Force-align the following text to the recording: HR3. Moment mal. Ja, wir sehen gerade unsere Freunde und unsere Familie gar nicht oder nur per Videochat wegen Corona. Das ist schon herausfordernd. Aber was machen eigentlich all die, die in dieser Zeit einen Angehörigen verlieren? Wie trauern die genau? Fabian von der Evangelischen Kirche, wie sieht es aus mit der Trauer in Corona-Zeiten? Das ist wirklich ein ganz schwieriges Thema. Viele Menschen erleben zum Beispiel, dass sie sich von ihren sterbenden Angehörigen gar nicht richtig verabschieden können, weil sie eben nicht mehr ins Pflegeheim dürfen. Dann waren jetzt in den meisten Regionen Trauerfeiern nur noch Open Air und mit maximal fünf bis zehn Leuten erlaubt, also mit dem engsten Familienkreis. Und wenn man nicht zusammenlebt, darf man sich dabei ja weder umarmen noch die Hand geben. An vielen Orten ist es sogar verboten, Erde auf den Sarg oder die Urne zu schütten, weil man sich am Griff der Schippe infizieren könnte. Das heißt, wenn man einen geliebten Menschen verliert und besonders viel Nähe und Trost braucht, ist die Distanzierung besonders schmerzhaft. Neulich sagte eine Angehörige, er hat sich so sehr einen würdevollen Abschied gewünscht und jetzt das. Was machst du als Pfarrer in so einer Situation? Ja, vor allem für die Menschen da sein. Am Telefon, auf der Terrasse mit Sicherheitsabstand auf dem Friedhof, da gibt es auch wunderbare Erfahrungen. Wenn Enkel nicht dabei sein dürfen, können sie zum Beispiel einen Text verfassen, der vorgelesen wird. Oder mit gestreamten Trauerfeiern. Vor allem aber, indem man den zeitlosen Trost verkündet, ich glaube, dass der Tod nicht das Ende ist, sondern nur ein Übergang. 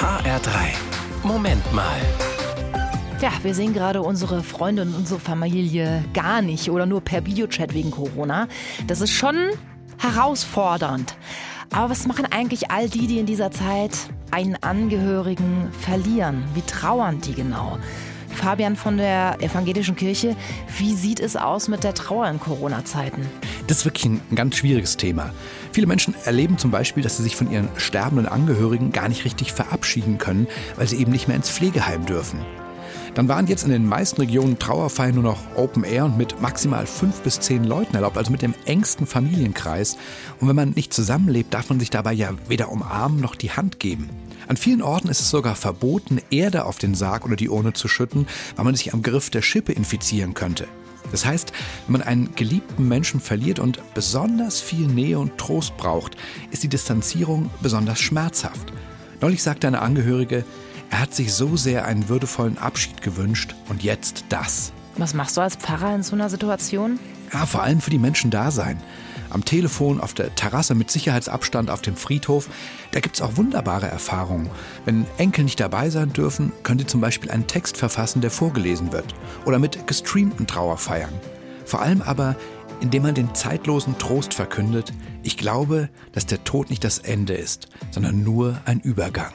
HR3. 0.00 0.50
Moment 1.24 1.74
mal. 1.74 2.00
Ja, 3.20 3.30
wir 3.42 3.54
sehen 3.54 3.74
gerade 3.74 4.00
unsere 4.00 4.42
Freunde 4.42 4.80
und 4.80 4.94
unsere 4.94 5.20
Familie 5.20 6.02
gar 6.14 6.40
nicht 6.40 6.70
oder 6.70 6.86
nur 6.86 7.02
per 7.02 7.26
Videochat 7.26 7.74
wegen 7.74 7.90
Corona. 7.90 8.48
Das 8.86 9.02
ist 9.02 9.10
schon 9.10 9.50
herausfordernd. 9.98 11.16
Aber 11.70 11.90
was 11.90 12.06
machen 12.06 12.24
eigentlich 12.30 12.70
all 12.70 12.88
die, 12.88 13.08
die 13.08 13.18
in 13.18 13.26
dieser 13.26 13.50
Zeit 13.50 13.92
einen 14.30 14.56
Angehörigen 14.62 15.68
verlieren? 15.78 16.44
Wie 16.54 16.62
trauern 16.62 17.20
die 17.20 17.34
genau? 17.34 17.76
Fabian 18.40 18.74
von 18.74 18.96
der 18.96 19.36
Evangelischen 19.40 19.96
Kirche, 19.96 20.34
wie 20.78 20.94
sieht 20.94 21.20
es 21.20 21.36
aus 21.36 21.68
mit 21.68 21.84
der 21.84 21.92
Trauer 21.92 22.26
in 22.26 22.40
Corona-Zeiten? 22.40 23.26
Das 23.66 23.78
ist 23.78 23.84
wirklich 23.84 24.06
ein 24.06 24.22
ganz 24.34 24.56
schwieriges 24.56 24.96
Thema. 24.96 25.34
Viele 25.72 25.86
Menschen 25.86 26.14
erleben 26.24 26.56
zum 26.56 26.70
Beispiel, 26.70 27.02
dass 27.02 27.18
sie 27.18 27.22
sich 27.22 27.36
von 27.36 27.52
ihren 27.52 27.68
sterbenden 27.76 28.26
Angehörigen 28.26 28.92
gar 28.92 29.10
nicht 29.10 29.26
richtig 29.26 29.52
verabschieden 29.52 30.16
können, 30.16 30.48
weil 30.76 30.88
sie 30.88 30.96
eben 30.96 31.12
nicht 31.12 31.28
mehr 31.28 31.36
ins 31.36 31.50
Pflegeheim 31.50 32.06
dürfen. 32.06 32.40
Dann 33.14 33.28
waren 33.28 33.46
jetzt 33.48 33.64
in 33.64 33.70
den 33.70 33.86
meisten 33.86 34.20
Regionen 34.20 34.58
Trauerfeiern 34.58 35.14
nur 35.14 35.24
noch 35.24 35.38
Open 35.56 35.84
Air 35.84 36.04
und 36.04 36.16
mit 36.16 36.40
maximal 36.40 36.86
fünf 36.86 37.20
bis 37.22 37.40
zehn 37.40 37.64
Leuten 37.64 37.94
erlaubt, 37.94 38.16
also 38.16 38.30
mit 38.30 38.42
dem 38.42 38.54
engsten 38.66 39.06
Familienkreis. 39.06 39.96
Und 40.38 40.48
wenn 40.48 40.56
man 40.56 40.70
nicht 40.70 40.94
zusammenlebt, 40.94 41.52
darf 41.52 41.68
man 41.68 41.80
sich 41.80 41.90
dabei 41.90 42.12
ja 42.12 42.30
weder 42.48 42.70
umarmen 42.70 43.20
noch 43.20 43.34
die 43.34 43.50
Hand 43.50 43.80
geben. 43.80 44.08
An 44.46 44.56
vielen 44.56 44.82
Orten 44.82 45.08
ist 45.08 45.20
es 45.20 45.30
sogar 45.30 45.54
verboten, 45.54 46.20
Erde 46.30 46.64
auf 46.64 46.78
den 46.78 46.94
Sarg 46.94 47.24
oder 47.24 47.36
die 47.36 47.48
Urne 47.48 47.72
zu 47.72 47.88
schütten, 47.88 48.26
weil 48.56 48.64
man 48.64 48.74
sich 48.74 48.92
am 48.94 49.02
Griff 49.02 49.30
der 49.30 49.42
Schippe 49.42 49.72
infizieren 49.72 50.34
könnte. 50.34 50.66
Das 51.12 51.24
heißt, 51.24 51.52
wenn 51.86 51.92
man 51.92 52.02
einen 52.02 52.34
geliebten 52.34 52.86
Menschen 52.86 53.20
verliert 53.20 53.58
und 53.58 53.80
besonders 53.94 54.60
viel 54.60 54.86
Nähe 54.86 55.18
und 55.18 55.38
Trost 55.38 55.76
braucht, 55.76 56.16
ist 56.50 56.62
die 56.62 56.68
Distanzierung 56.68 57.50
besonders 57.60 58.00
schmerzhaft. 58.00 58.72
Neulich 59.20 59.42
sagte 59.42 59.66
eine 59.66 59.82
Angehörige, 59.82 60.44
er 60.90 61.00
hat 61.00 61.14
sich 61.14 61.32
so 61.32 61.56
sehr 61.56 61.84
einen 61.84 62.08
würdevollen 62.08 62.58
Abschied 62.58 63.00
gewünscht 63.00 63.54
und 63.68 63.82
jetzt 63.82 64.24
das. 64.28 64.72
Was 64.96 65.14
machst 65.14 65.36
du 65.36 65.40
als 65.40 65.56
Pfarrer 65.56 65.94
in 65.94 66.02
so 66.02 66.14
einer 66.14 66.28
Situation? 66.28 66.98
Ja, 67.32 67.46
vor 67.46 67.62
allem 67.62 67.80
für 67.80 67.90
die 67.90 67.98
Menschen 67.98 68.30
da 68.30 68.50
sein. 68.50 68.80
Am 69.30 69.44
Telefon, 69.44 70.00
auf 70.00 70.12
der 70.12 70.34
Terrasse 70.34 70.74
mit 70.74 70.90
Sicherheitsabstand 70.90 71.70
auf 71.70 71.80
dem 71.80 71.94
Friedhof, 71.94 72.48
da 72.90 72.98
gibt 72.98 73.14
es 73.14 73.22
auch 73.22 73.36
wunderbare 73.36 73.86
Erfahrungen. 73.86 74.50
Wenn 74.84 75.06
Enkel 75.18 75.44
nicht 75.44 75.60
dabei 75.60 75.88
sein 75.90 76.12
dürfen, 76.12 76.52
können 76.64 76.80
sie 76.80 76.86
zum 76.86 77.00
Beispiel 77.00 77.30
einen 77.30 77.46
Text 77.46 77.76
verfassen, 77.76 78.20
der 78.20 78.32
vorgelesen 78.32 78.92
wird. 78.92 79.14
Oder 79.44 79.60
mit 79.60 79.86
gestreamten 79.86 80.48
Trauerfeiern. 80.48 81.12
Vor 81.64 81.80
allem 81.80 82.02
aber, 82.02 82.34
indem 82.80 83.04
man 83.04 83.14
den 83.14 83.32
zeitlosen 83.32 83.96
Trost 83.98 84.34
verkündet, 84.34 84.92
ich 85.22 85.36
glaube, 85.36 85.88
dass 86.10 86.26
der 86.26 86.42
Tod 86.42 86.68
nicht 86.68 86.82
das 86.82 86.98
Ende 86.98 87.34
ist, 87.34 87.68
sondern 87.92 88.24
nur 88.24 88.58
ein 88.64 88.80
Übergang. 88.80 89.32